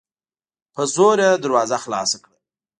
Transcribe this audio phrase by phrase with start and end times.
[0.73, 2.37] په زور یې دروازه خلاصه کړه